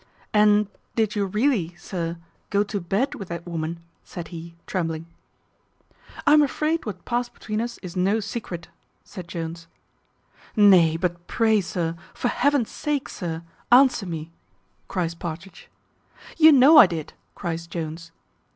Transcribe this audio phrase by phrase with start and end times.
[0.33, 2.17] "And did you really, sir,
[2.49, 5.05] go to bed with that woman?" said he, trembling.
[6.25, 8.67] "I am afraid what past between us is no secret,"
[9.03, 9.67] said Jones.
[10.55, 14.31] "Nay, but pray, sir, for Heaven's sake, sir, answer me,"
[14.87, 15.69] cries Partridge.
[16.35, 18.11] "You know I did," cries Jones.